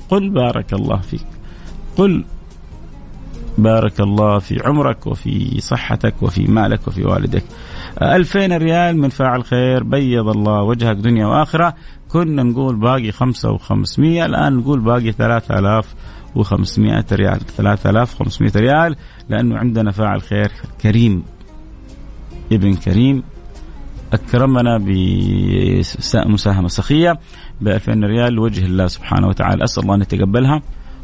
[0.10, 1.26] قل بارك الله فيك.
[1.98, 2.26] قل
[3.58, 7.44] بارك الله في عمرك وفي صحتك وفي مالك وفي والدك.
[8.02, 11.76] ألفين ريال من فاعل خير بيض الله وجهك دنيا وآخرة.
[12.10, 15.94] كنا نقول باقي خمسة وخمسمية الآن نقول باقي ثلاثة آلاف
[16.36, 17.40] وخمسمائة ريال.
[17.40, 18.96] ثلاثة آلاف وخمسمائة ريال
[19.30, 21.24] لأنه عندنا فاعل خير كريم.
[22.52, 23.24] ابن كريم
[24.14, 27.20] أكرمنا بمساهمة سخية
[27.62, 29.64] ب 2000 ريال لوجه الله سبحانه وتعالى.
[29.64, 30.62] أسأل الله أن يتقبلها.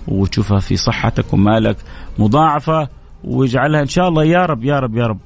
[0.07, 1.77] وتشوفها في صحتك ومالك
[2.19, 2.88] مضاعفة
[3.23, 5.19] ويجعلها إن شاء الله يا رب يا رب يا رب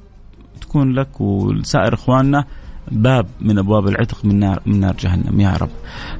[0.60, 2.44] تكون لك ولسائر إخواننا
[2.90, 5.70] باب من أبواب العتق من نار من نار جهنم يا رب.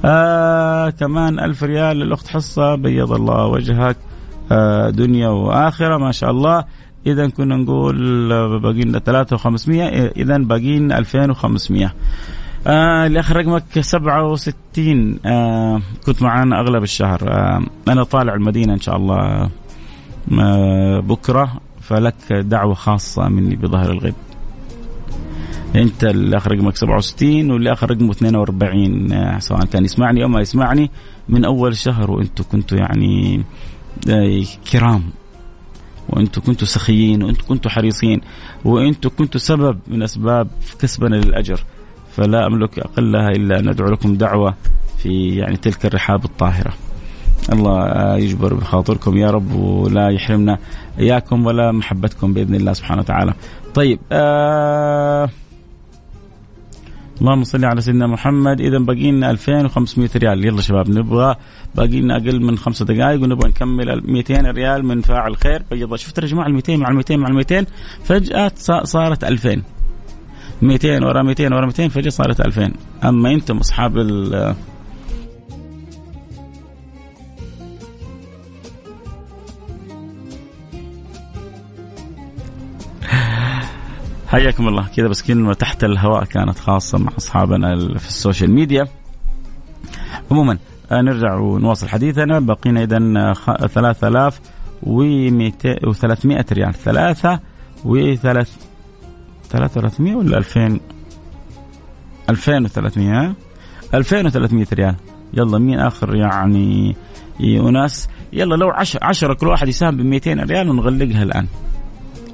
[0.04, 3.96] آه كمان ألف ريال للأخت حصة بيض الله وجهك.
[4.52, 6.64] آه دنيا وآخرة ما شاء الله.
[7.06, 7.98] اذا كنا نقول
[8.60, 11.92] باقي لنا 3500 اذا باقي لنا 2500
[12.66, 17.28] آه الآخر رقمك 67 آه كنت معانا أغلب الشهر.
[17.28, 19.50] آه أنا طالع المدينة إن شاء الله
[20.40, 24.14] آه بكرة فلك دعوة خاصة مني بظهر الغيب
[25.76, 30.40] أنت اللي اخر رقمك 67 واللي اخر رقمه 42 آه، سواء كان يسمعني أو ما
[30.40, 30.90] يسمعني
[31.28, 33.42] من أول الشهر وأنتم كنتوا يعني
[34.08, 35.02] آه، كرام.
[36.08, 38.20] وأنتم كنتوا سخيين وأنتم كنتوا حريصين
[38.64, 40.48] وأنتم كنتوا سبب من أسباب
[40.80, 41.64] كسبنا للأجر.
[42.16, 44.54] فلا أملك اقلها إلا أن أدعو لكم دعوة
[44.98, 46.72] في يعني تلك الرحاب الطاهرة.
[47.52, 50.58] الله يجبر بخاطركم يا رب ولا يحرمنا
[50.98, 53.34] إياكم ولا محبتكم بإذن الله سبحانه وتعالى.
[53.74, 55.28] طيب آه
[57.20, 58.60] اللهم صل على سيدنا محمد.
[58.60, 60.44] اذا باقي لنا 2500 ريال.
[60.44, 61.36] يلا شباب نبغى
[61.74, 65.62] باقي لنا أقل من خمسة دقائق ونبغى نكمل 200 ريال من فاعل خير.
[65.70, 67.66] بيض شفت يا جماعة ال 200 مع ال 200 مع ال 200
[68.04, 68.52] فجاه
[68.84, 69.62] صارت 2000
[70.64, 72.72] 200 ورا 200 ورا 200 فجاه صارت 2000
[73.04, 74.54] أما أنتم أصحاب ال
[84.28, 84.88] حياكم الله.
[84.96, 88.86] كذا بس كلمة تحت الهواء كانت خاصة مع أصحابنا في السوشيال ميديا.
[90.30, 90.58] عموما
[90.92, 92.38] آه، نرجع ونواصل حديثنا.
[92.40, 93.32] بقينا إذا
[93.66, 94.40] 3000
[94.82, 95.02] و
[95.92, 96.74] 300 ريال.
[96.74, 97.40] ثلاثة
[97.84, 98.14] و
[99.54, 100.80] 300 ولا 2000
[102.30, 103.34] 2300
[103.94, 104.94] 2300 ريال.
[105.34, 106.96] يلا مين آخر يعني؟
[107.40, 111.46] وناس يلا لو 10 10 كل واحد يساهم ب 200 ريال ونغلقها الآن.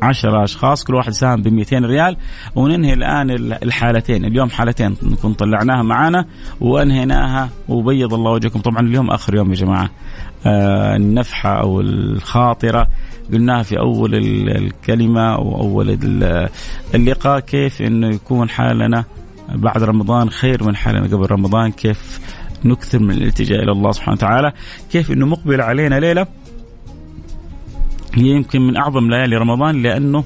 [0.03, 2.17] 10 أشخاص كل واحد ساهم ب 200 ريال.
[2.55, 3.31] وننهي الآن
[3.63, 4.25] الحالتين.
[4.25, 6.27] اليوم حالتين نكون طلعناها معانا
[6.61, 7.49] وأنهيناها.
[7.69, 8.61] وبيض الله وجهكم.
[8.61, 9.91] طبعا اليوم آخر يوم يا جماعة.
[10.47, 12.87] آه النفحة أو الخاطرة.
[13.33, 14.15] قلناها في أول
[14.49, 15.99] الكلمة واول
[16.95, 19.05] اللقاء كيف إنه يكون حالنا
[19.55, 22.21] بعد رمضان خير من حالنا قبل رمضان؟ كيف
[22.65, 24.53] نكثر من الالتجاء إلى الله سبحانه وتعالى؟
[24.93, 26.27] كيف إنه مقبل علينا ليلة؟
[28.15, 30.25] هي يمكن من أعظم ليالي رمضان لأنه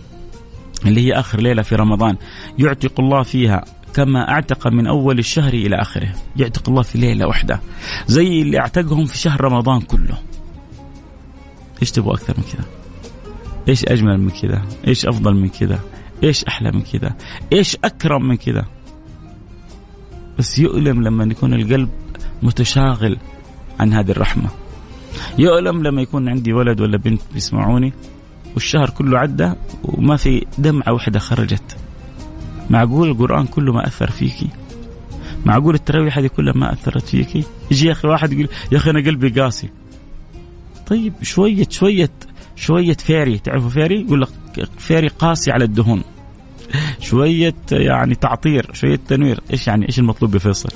[0.86, 2.16] اللي هي آخر ليلة في رمضان.
[2.58, 3.64] يعتق الله فيها
[3.94, 6.08] كما أعتق من أول الشهر إلى آخره.
[6.36, 7.60] يعتق الله في ليلة واحدة
[8.06, 10.18] زي اللي اعتقهم في شهر رمضان كله.
[11.82, 12.83] إيش تبغى أكثر من كذا؟
[13.68, 15.80] إيش أجمل من كذا؟ إيش أفضل من كذا؟
[16.22, 17.16] إيش أحلى من كذا؟
[17.52, 18.64] إيش أكرم من كذا؟
[20.38, 21.88] بس يؤلم لما يكون القلب
[22.42, 23.18] متشاغل
[23.80, 24.48] عن هذه الرحمة.
[25.38, 27.92] يؤلم لما يكون عندي ولد ولا بنت بيسمعوني
[28.54, 29.52] والشهر كله عدى
[29.84, 31.76] وما في دمعة واحدة خرجت.
[32.70, 34.48] معقول القرآن كله ما أثر فيكي؟
[35.46, 39.00] معقول التراويح هذه كلها ما أثرت فيكي؟ يجي يا أخي واحد يقول يا أخي أنا
[39.00, 39.68] قلبي قاسي.
[40.86, 42.10] طيب شوية شوية
[42.56, 44.28] شوية Fairy تعرفوا Fairy؟ يقول لك
[44.78, 46.02] Fairy قاسي على الدهون.
[47.00, 49.40] شوية يعني تعطير شوية تنوير.
[49.50, 50.68] إيش يعني؟ إيش المطلوب يا فيصل؟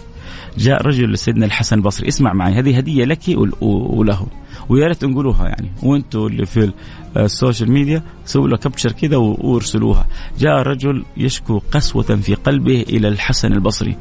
[0.58, 3.20] جاء رجل لسيدنا الحسن البصري اسمع معي هذه هدية لك
[3.60, 4.26] وله.
[4.68, 5.70] ويا ريت نقولوها يعني.
[5.82, 6.72] وأنتم اللي في
[7.16, 10.06] ال social media سووا له capture كذا وارسلوها.
[10.38, 13.96] جاء رجل يشكو قسوة في قلبه إلى الحسن البصري.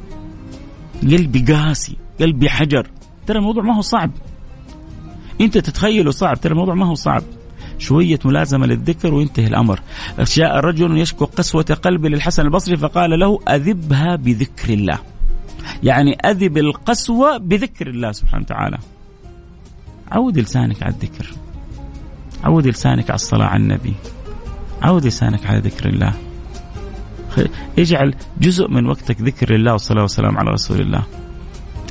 [1.03, 2.87] قلبي قاسي قلبي حجر.
[3.27, 4.11] ترى الموضوع ما هو صعب.
[5.41, 7.23] أنت تتخيله صعب ترى الموضوع ما هو صعب.
[7.79, 9.79] شوية ملازمة للذكر وينتهي الأمر.
[10.19, 14.99] جاء رجل يشكو قسوة قلبه للحسن البصري فقال له أذبها بذكر الله.
[15.83, 18.77] يعني أذب القسوة بذكر الله سبحانه وتعالى.
[20.11, 21.33] عود لسانك على الذكر.
[22.43, 23.93] عود لسانك على الصلاة على النبي.
[24.81, 26.13] عود لسانك على ذكر الله.
[27.79, 31.03] اجعل جزء من وقتك ذكر الله والصلاة والسلام على رسول الله.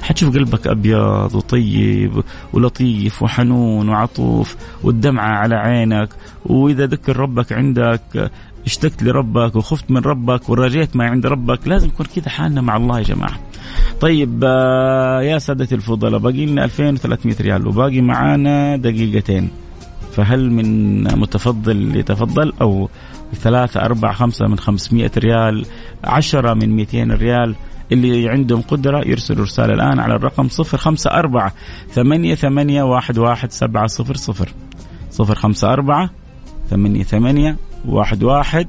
[0.07, 6.09] حتشوف قلبك أبيض وطيب ولطيف وحنون وعطوف والدمعة على عينك.
[6.45, 8.31] وإذا ذكر ربك عندك
[8.67, 12.99] اشتقت لربك وخفت من ربك ورجيت ما عند ربك لازم يكون كذا حالنا مع الله
[12.99, 13.39] يا جماعة.
[14.01, 19.51] طيب آه، يا سادة الفضلاء باقي لنا 2300 ريال وباقي معانا دقيقتين.
[20.13, 22.89] فهل من متفضل يتفضل؟ أو
[23.35, 25.67] ثلاثة أربعة خمسة من 500 ريال
[26.05, 27.55] عشرة من 200 ريال.
[27.93, 31.53] اللي عندهم قدرة يرسلوا رسالة الآن على الرقم صفر خمسة أربعة
[31.91, 34.49] ثمانية ثمانية واحد واحد سبعة صفر صفر
[35.11, 36.11] صفر خمسة أربعة
[36.71, 38.67] ثمانية ثمانية واحد واحد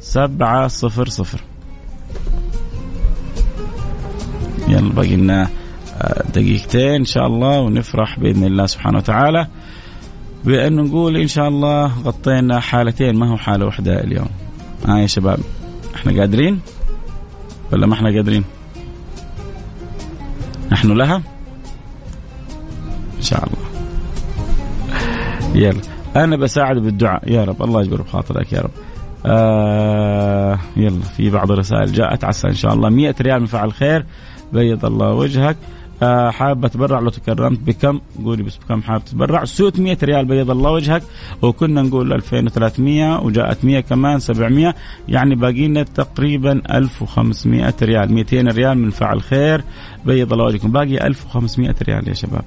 [0.00, 1.40] سبعة صفر صفر
[4.68, 5.48] يلا باقي لنا
[6.34, 9.46] دقيقتين إن شاء الله ونفرح بإذن الله سبحانه وتعالى
[10.44, 14.28] بانه نقول إن شاء الله غطينا حالتين ما هو حالة واحدة اليوم؟
[14.86, 15.38] ها آه يا شباب
[15.94, 16.60] إحنا قادرين
[17.72, 18.44] ولا ما إحنا قادرين؟
[20.72, 21.22] نحن لها؟
[23.16, 23.70] إن شاء الله.
[25.54, 25.80] يلا.
[26.16, 27.30] أنا بساعد بالدعاء.
[27.32, 28.70] يا رب الله يجبر بخاطرك يا رب.
[29.26, 32.88] آه يلا في بعض الرسائل جاءت عسى إن شاء الله.
[32.88, 34.06] 100 ريال من فعل خير.
[34.52, 35.56] بيض الله وجهك.
[36.02, 40.50] آه حابة تبرع لو تكرمت بكم؟ قولي بس بكم حابة تبرع سوت 100 ريال بيض
[40.50, 41.02] الله وجهك
[41.42, 44.74] وكنا نقول 2300 وجاءت 100 كمان 700
[45.08, 48.12] يعني باقي لنا تقريبا 1500 ريال.
[48.12, 49.64] 200 ريال من فعل خير
[50.06, 52.44] بيض الله وجهكم باقي 1500 ريال يا شباب.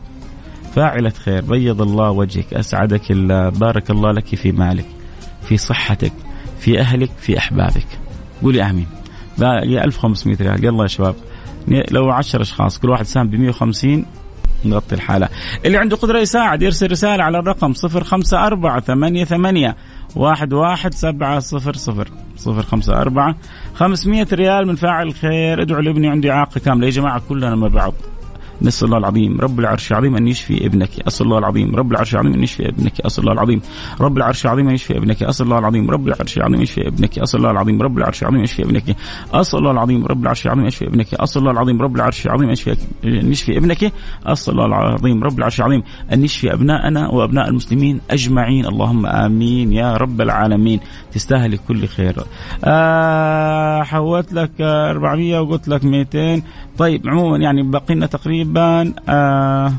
[0.76, 2.54] فاعلة خير بيض الله وجهك.
[2.54, 4.86] أسعدك الله بارك الله لك في مالك
[5.42, 6.13] في صحتك
[6.60, 7.88] في أهلك في أحبابك.
[8.44, 8.88] قولي آمين.
[9.38, 10.66] باقي 1500 ريال.
[10.66, 11.16] يلا يا شباب.
[11.67, 14.06] لو 10 أشخاص كل واحد ساهم ب 150
[14.65, 15.30] نغطي الحالة.
[15.65, 19.76] اللي عنده قدرة يساعد يرسل رسالة على الرقم صفر خمسة أربعة ثمانية ثمانية
[20.15, 22.08] واحد واحد سبعة صفر صفر.
[22.38, 23.36] صفر خمسة أربعة
[23.73, 26.86] خمسمية ريال من فاعل الخير ادعوا لابني عندي إعاقة كاملة.
[26.86, 27.93] يا جماعة كلنا مع بعض.
[28.63, 30.89] نسأل الله العظيم رب العرش العظيم أن يشفي ابنك.
[31.08, 33.02] أسأل الله العظيم رب العرش العظيم أن يشفي ابنك.
[33.02, 33.62] أسأل الله العظيم
[33.99, 35.23] رب العرش العظيم أن يشفي ابنك.
[35.23, 37.19] أسأل الله العظيم رب العرش العظيم أن يشفي ابنك.
[37.19, 38.95] أسأل الله العظيم رب العرش العظيم أن يشفي ابنك.
[39.43, 41.13] أسأل الله العظيم رب العرش العظيم أن يشفي ابنك.
[41.13, 42.47] أسأل الله العظيم رب العرش العظيم
[43.06, 43.91] أن يشفي ابنك.
[44.26, 48.65] أسأل الله العظيم رب العرش العظيم أن يشفي أبناءنا وأبناء المسلمين أجمعين.
[48.65, 50.80] اللهم آمين يا رب العالمين.
[51.12, 52.15] تستاهل كل خير.
[52.63, 56.41] آه حولت لك 400 وقلت لك 200
[56.78, 59.74] طيب عموما يعني باقي لنا تقريبا آه.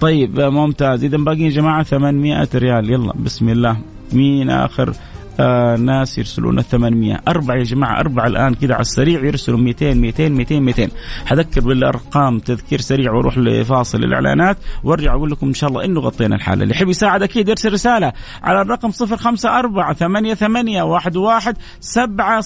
[0.00, 1.04] طيب ممتاز.
[1.04, 2.90] اذا باقي يا جماعة 800 ريال.
[2.90, 3.76] يلا بسم الله.
[4.12, 4.94] مين آخر؟
[5.40, 9.24] آه ناس يرسلون 800 أربعة يا جماعة أربعة الآن كذا على السريع.
[9.24, 10.88] يرسلوا 200 200 200 200
[11.26, 14.56] حذكر بالأرقام تذكير سريع وأروح لفاصل الإعلانات.
[14.84, 16.62] وأرجع أقول لكم إن شاء الله إنه غطينا الحالة.
[16.62, 19.94] اللي يحب يساعد أكيد يرسل رسالة على الرقم 054
[20.34, 22.40] 88 11 700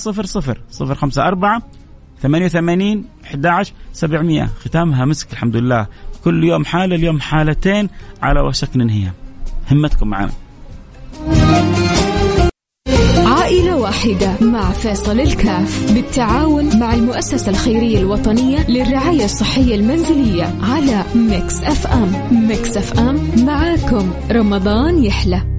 [0.80, 1.62] 054
[2.22, 5.86] 88 11 700 ختامها مسك الحمد لله
[6.24, 7.88] كل يوم حالة اليوم حالتين
[8.22, 9.12] على وشك ننهيها
[9.70, 10.32] همتكم معنا
[13.26, 15.92] عائلة واحدة مع فيصل الكاف.
[15.92, 22.12] بالتعاون مع المؤسسة الخيرية الوطنية للرعاية الصحية المنزلية على Mix FM.
[22.48, 24.10] ميكس أف أم معاكم.
[24.30, 25.57] رمضان يحلى.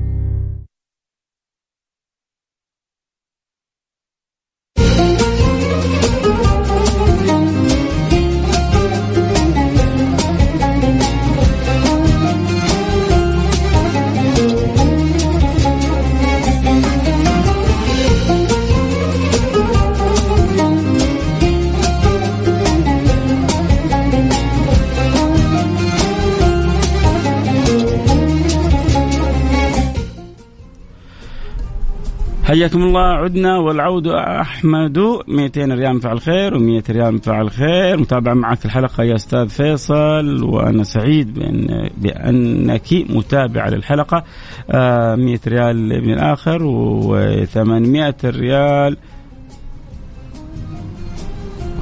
[32.50, 33.02] حياكم الله.
[33.02, 35.00] عدنا والعود أحمد.
[35.28, 37.98] 200 ريال فعل خير و100 ريال فعل خير.
[37.98, 40.44] متابعة معك الحلقة يا أستاذ فيصل.
[40.44, 44.18] وأنا سعيد بأن بأنك متابعه للحلقة.
[44.18, 48.98] 100 آه، ريال من الآخر و800 ريال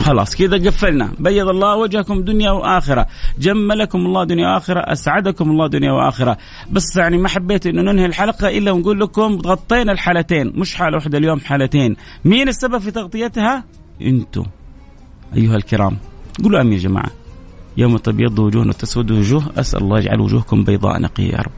[0.08, 1.12] خلاص كذا قفلنا.
[1.20, 3.08] بيض الله وجهكم دنيا وآخرة.
[3.39, 6.38] جملكم الله دنيا وآخرة أسعدكم الله دنيا وآخرة.
[6.72, 10.54] بس يعني ما حبيت إنه ننهي الحلقة إلا ونقول لكم غطينا الحالتين.
[10.56, 11.96] مش حاله واحدة اليوم حالتين.
[12.26, 13.63] مين السبب في تغطيتها؟
[14.02, 14.46] أنتم.
[15.36, 15.98] أيها الكرام
[16.43, 17.12] قولوا امين يا جماعة.
[17.78, 21.52] يوم تبيض وجوه وتسود وجوه أسأل الله يجعل وجوهكم بيضاء نقية يا رب.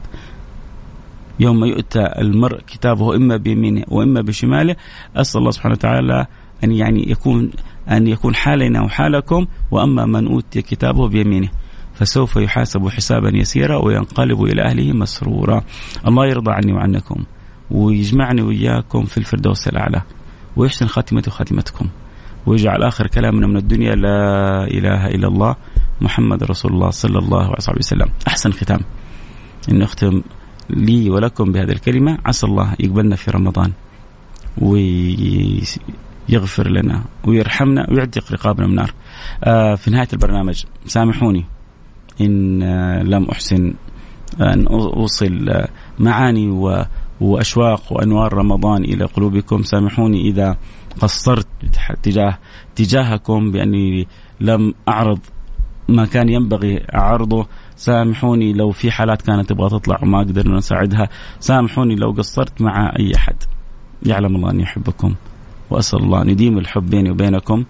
[1.40, 4.76] يوم يؤتى المرء كتابه إما بيمينه وإما بشماله
[5.16, 6.26] أسأل الله سبحانه وتعالى
[6.64, 7.50] أن يعني يكون
[7.90, 11.48] أن يكون حالنا وحالكم وأما من أوتي كتابه بيمينه
[11.94, 15.62] فسوف يحاسب حسابا يسيرا وينقلب إلى أهله مسرورا.
[16.06, 17.24] الله يرضى عني وعنكم
[17.70, 20.02] ويجمعني وإياكم في الفردوس الأعلى
[20.56, 21.88] ويحسن خاتمتي وخاتمتكم
[22.46, 25.56] ويجعل آخر كلامنا من الدنيا لا إله إلا الله
[26.00, 28.08] محمد رسول الله صلى الله عليه وسلم.
[28.28, 28.80] أحسن ختام.
[29.68, 30.22] أن أختم
[30.70, 33.72] لي ولكم بهذه الكلمة عسى الله يقبلنا في رمضان
[34.58, 35.62] وي
[36.28, 38.94] يغفر لنا ويرحمنا ويعتق رقابنا من النار.
[39.44, 41.44] آه في نهاية البرنامج سامحوني
[42.20, 43.74] إن آه لم أحسن
[44.40, 46.84] أن أوصل آه معاني و
[47.20, 49.62] وأشواق وأنوار رمضان إلى قلوبكم.
[49.62, 50.56] سامحوني إذا
[51.00, 51.46] قصرت
[52.02, 52.38] تجاه
[52.76, 54.06] تجاهكم بأني
[54.40, 55.18] لم أعرض
[55.88, 61.08] ما كان ينبغي عرضه سامحوني لو في حالات كانت تبغى تطلع وما قدرنا نساعدها.
[61.40, 63.36] سامحوني لو قصرت مع أي أحد.
[64.06, 65.14] يعلم الله اني احبكم
[65.70, 67.64] وأسأل الله أن يديم الحب بيني وبينكم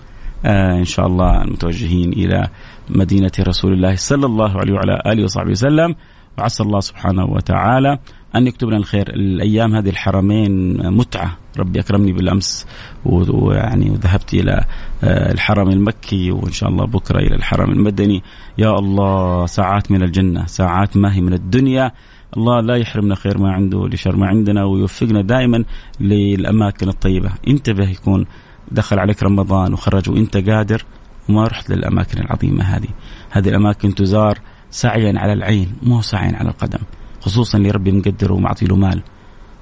[0.44, 2.48] آه إن شاء الله المتوجهين إلى
[2.90, 5.94] مدينة رسول الله صلى الله عليه وعلى آله وصحبه وسلم.
[6.38, 7.98] وعسى الله سبحانه وتعالى
[8.36, 9.08] أن يكتب لنا الخير.
[9.08, 11.36] الأيام هذه الحرمين متعة.
[11.58, 12.66] ربي أكرمني بالأمس
[13.04, 14.64] ويعني وذهبت إلى
[15.04, 18.22] آه، الحرم المكي وإن شاء الله بكرة إلى الحرم المدني.
[18.58, 21.92] يا الله ساعات من الجنة ساعات ما هي من الدنيا.
[22.36, 25.64] الله لا يحرمنا خير ما عنده لشر ما عندنا ويوفقنا دائما
[26.00, 27.30] للأماكن الطيبة.
[27.48, 28.26] انتبه يكون
[28.70, 30.84] دخل عليك رمضان وخرج وانت قادر
[31.28, 32.88] وما رحت للأماكن العظيمة هذه.
[33.30, 34.38] هذه الأماكن تزار
[34.70, 36.78] سعيا على العين مو سعيا على القدم
[37.20, 39.02] خصوصا اللي ربي مقدره ومعطي له مال.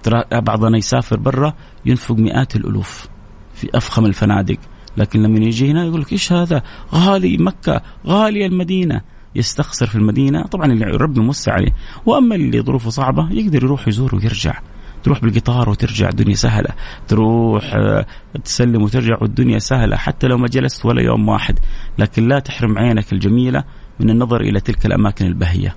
[0.03, 1.55] ترى بعضنا يسافر برا
[1.87, 3.09] ينفق مئات الألوف
[3.55, 4.59] في أفخم الفنادق
[4.97, 6.63] لكن لما يجي هنا يقول لك إيش هذا؟
[6.95, 9.01] غالي مكة غالية المدينة.
[9.39, 10.43] يستخسر في المدينة.
[10.43, 11.73] طبعا اللي ربنا موسع عليه.
[12.07, 14.61] وأما اللي ظروفه صعبة يقدر يروح يزور ويرجع.
[15.03, 16.69] تروح بالقطار وترجع الدنيا سهلة.
[17.09, 18.07] تروح آه،
[18.45, 21.59] تسلم وترجع والدنيا سهلة حتى لو ما جلست ولا يوم واحد.
[21.99, 23.65] لكن لا تحرم عينك الجميلة
[24.01, 25.75] من النظر إلى تلك الأماكن البهية.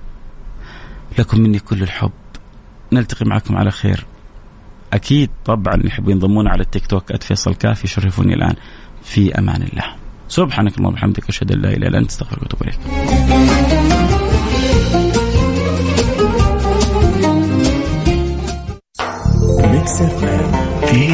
[1.18, 2.12] لكم مني كل الحب.
[2.92, 4.06] نلتقي معكم على خير.
[4.92, 8.54] أكيد طبعا يحبوا ينضمون على التيك توك @فيصل كاف يشرفوني الآن.
[9.02, 10.01] في أمان الله.
[10.32, 12.78] سبحانك اللهم وبحمدك أشهد أن لا إله إلا أنت أستغفرك وأتوب إليك.
[19.72, 20.02] ميكس
[20.86, 21.08] في